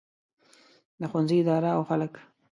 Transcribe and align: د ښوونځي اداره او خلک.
د 0.99 1.01
ښوونځي 1.11 1.37
اداره 1.41 1.69
او 1.77 1.81
خلک. 1.89 2.13